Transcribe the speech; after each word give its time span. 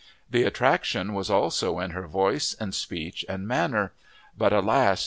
The 0.27 0.41
attraction 0.45 1.13
was 1.13 1.29
also 1.29 1.77
in 1.77 1.91
her 1.91 2.07
voice 2.07 2.55
and 2.59 2.73
speech 2.73 3.23
and 3.29 3.47
manner; 3.47 3.93
but, 4.35 4.51
alas! 4.51 4.99